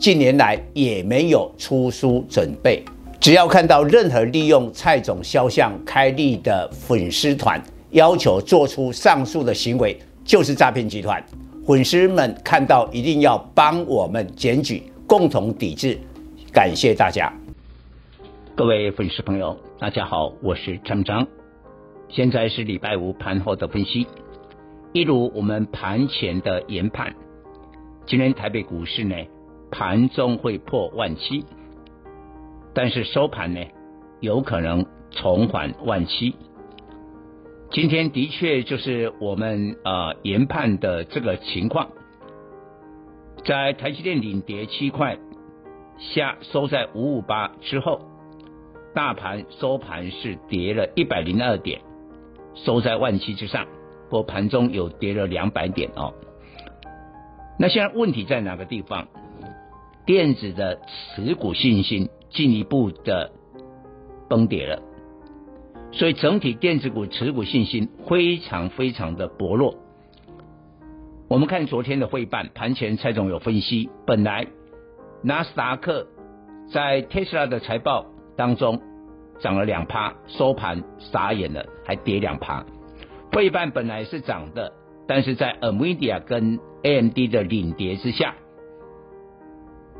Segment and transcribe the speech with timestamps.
[0.00, 2.82] 近年来也没有出书准备。
[3.20, 11.22] 只要看到任何利用蔡总肖像开立的粉丝团，要求做出上述的行为，就是诈骗集团。
[11.66, 15.98] 粉丝们看到一定要帮我们检举，共同抵制。
[16.50, 17.30] 感谢大家。
[18.56, 21.26] 各位粉丝朋友，大家好，我是张张。
[22.08, 24.06] 现在是礼拜五盘后的分析，
[24.94, 27.14] 一如我们盘前的研判，
[28.06, 29.14] 今天台北股市呢
[29.70, 31.44] 盘中会破万七，
[32.74, 33.60] 但是收盘呢
[34.20, 36.36] 有可能重返万七。
[37.70, 41.90] 今天的确就是我们呃研判的这个情况，
[43.44, 45.18] 在台积电领跌七块
[45.98, 48.02] 下收在五五八之后。
[48.92, 51.80] 大盘收盘是跌了一百零二点，
[52.56, 53.66] 收在万七之上，
[54.08, 56.12] 不过盘中有跌了两百点哦。
[57.56, 59.06] 那现在问题在哪个地方？
[60.10, 60.80] 电子的
[61.14, 63.30] 持股信心进一步的
[64.28, 64.82] 崩跌了，
[65.92, 69.76] 所以整体电子股持股信心非常非常的薄弱。
[71.28, 74.48] 我们看昨天的汇办盘前，蔡总有分析，本来
[75.22, 76.08] 纳斯达克
[76.72, 78.06] 在特斯拉的财报。
[78.36, 78.80] 当中
[79.38, 82.66] 涨了两趴，收盘傻眼了，还跌两趴。
[83.30, 84.72] 费半本来是涨的，
[85.06, 88.34] 但是在 NVIDIA 跟 AMD 的领跌之下，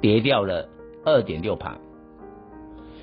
[0.00, 0.68] 跌掉了
[1.04, 1.76] 二点六趴。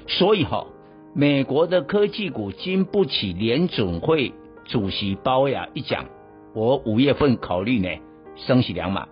[0.07, 0.67] 所以哈、哦，
[1.13, 4.33] 美国的科技股经不起联准会
[4.65, 6.05] 主席鲍威尔一讲，
[6.53, 7.89] 我五月份考虑呢
[8.36, 9.08] 升息两码。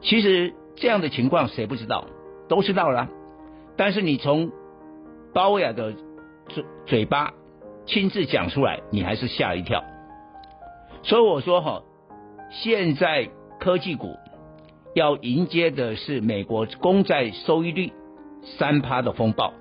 [0.00, 2.06] 其实这样的情况谁不知道？
[2.48, 3.08] 都知道了。
[3.76, 4.50] 但是你从
[5.32, 5.94] 鲍威尔的
[6.48, 7.32] 嘴嘴巴
[7.86, 9.84] 亲自讲出来，你还是吓一跳。
[11.02, 11.82] 所以我说哈，
[12.50, 13.28] 现在
[13.58, 14.16] 科技股
[14.94, 17.92] 要迎接的是美国公债收益率
[18.42, 19.52] 三趴的风暴。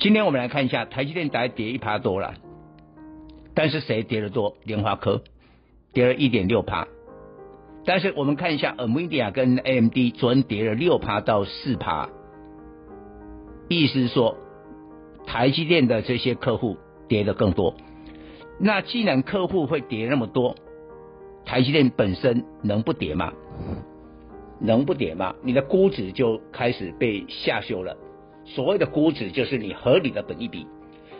[0.00, 2.34] 今天我们来看一下，台积电大概跌一趴多了，
[3.54, 4.56] 但是谁跌得多？
[4.64, 5.22] 联发科
[5.92, 6.88] 跌了一点六趴。
[7.84, 12.08] 但是我们看一下，NVIDIA 跟 AMD 昨天跌了六趴到四趴。
[13.68, 14.36] 意思是说，
[15.24, 16.76] 台积电的这些客户
[17.06, 17.74] 跌得更多。
[18.58, 20.56] 那既然客户会跌那么多，
[21.44, 23.32] 台积电本身能不跌吗？
[24.60, 25.34] 能不跌吗？
[25.42, 27.96] 你的估值就开始被下修了。
[28.44, 30.66] 所谓的估值就是你合理的本益比。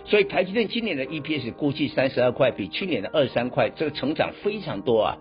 [0.04, 5.16] 所以台积电今年的 EPS 估计三十二块，比去年的二十三块，这个成长非常多啊。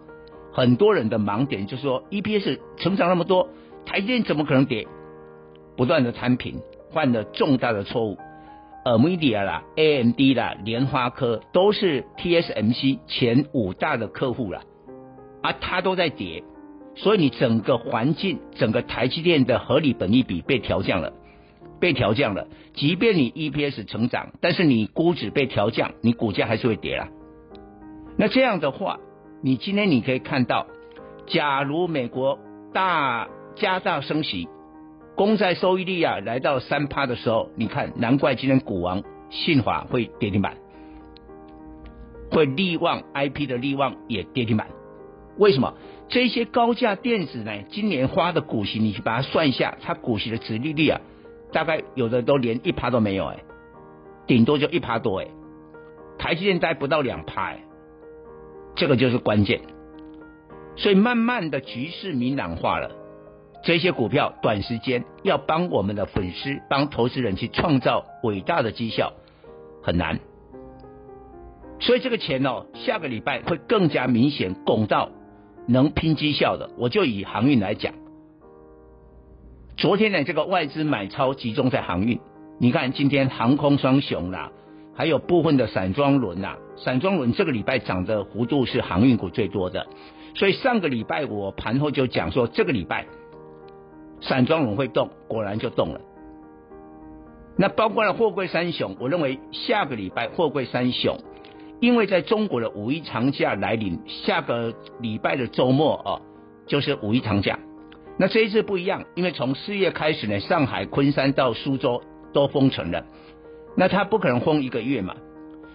[0.51, 3.49] 很多人的盲点就是说，EPS 成长那么多，
[3.85, 4.87] 台积电怎么可能跌？
[5.77, 6.59] 不断的摊平。
[6.91, 8.17] 犯了重大的错误
[8.83, 14.63] ，NVIDIA 啦、AMD 啦、联发科都是 TSMC 前五大的客户了，
[15.43, 16.43] 啊，它都在跌，
[17.01, 21.13] 所以你整个环境，整个台积电的合理本益比被调降了，
[21.79, 22.47] 被调降了。
[22.73, 27.07] 即便你 EPS 成长，但是你估值被调降，你股价还是会跌了。
[28.17, 28.99] 那这样的话，
[29.41, 30.67] 你今天你可以看到，
[31.25, 32.37] 假如美国
[32.73, 34.47] 大加大升息。
[35.15, 40.57] 公债收益率啊，来到三趴的时候，你看，难怪今天股王信华会跌停板，
[42.31, 44.67] 会力旺 IP 的力旺也跌停板。
[45.37, 45.73] 为什么？
[46.09, 47.51] 这些高价电子呢？
[47.69, 50.99] 今年花的股息，你去把它算一下，它股息的殖利率啊，
[51.53, 53.37] 大概有的都连一趴都没有哎，
[54.25, 55.27] 顶多就一趴多哎。
[56.17, 57.59] 台积电待不到两趴哎，
[58.75, 59.61] 这个就是关键。
[60.75, 62.91] 所以慢慢的局势明朗化了。
[63.61, 69.11] 这些股票短时间要帮我们的粉丝、帮投资人去创造伟大的绩效
[69.83, 70.19] 很难，
[71.81, 75.11] 所以这个钱哦，下个礼拜会更加明显拱到
[75.69, 76.71] 能拼绩效的。
[76.77, 77.93] 我就以航运来讲，
[79.77, 82.19] 昨天的这个外资买超集中在航运，
[82.59, 84.51] 你看今天航空双雄啦，
[84.95, 89.87] 还有部分的散装轮呐，散装轮这个礼拜涨的幅度是航运股最多的，
[90.35, 93.05] 所以上个礼拜我盘后就讲说这个礼拜。
[94.21, 96.01] 散装轮会动，果然就动了。
[97.55, 101.17] 那包括了货柜三雄，我认为下个礼拜货柜三雄，
[101.79, 106.21] 因为在中国的五一长假来临，下个礼拜的周末哦，
[106.67, 107.57] 就是五一长假。
[108.17, 112.01] 那这一次不一样，因为从四月开始呢，上海、昆山到苏州
[112.33, 113.05] 都封城了，
[113.77, 115.15] 那他不可能封一个月嘛，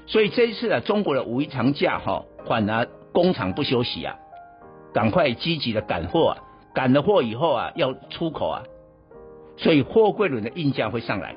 [0.06, 4.14] 所以这一次啊，中国的五一长假哈、哦，反而工厂不休息啊，
[4.92, 6.38] 赶快积极的赶货啊，
[6.74, 8.62] 赶了货以后啊，要出口啊，
[9.56, 11.34] 所以货柜轮的运价会上来。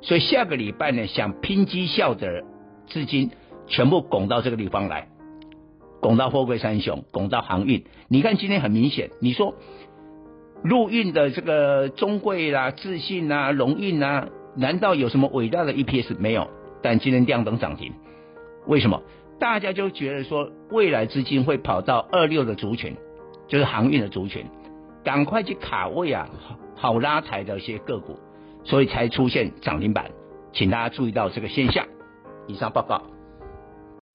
[0.00, 2.42] 所以下个礼拜呢，想拼绩效的
[2.86, 3.30] 资金
[3.66, 5.08] 全部拱到这个地方来，
[6.00, 7.84] 拱到货柜三雄，拱到航运。
[8.08, 9.54] 你看今天很明显，你说
[10.62, 16.48] 陆运的这个中柜啦、自信啊、龙运啊，难道有什么伟大的 EPS 没有？
[16.82, 17.92] 但今天亮灯涨停，
[18.66, 19.02] 为什么？
[19.38, 22.96] 大家就觉得说未来资金会跑到二六的族群，
[23.48, 24.46] 就是航运的族群，
[25.04, 26.28] 赶快去卡位啊，
[26.74, 28.18] 好拉抬的一些个股。
[28.64, 30.10] 所以才出现涨停板，
[30.52, 31.86] 请大家注意到这个现象。
[32.48, 33.02] 以上报告。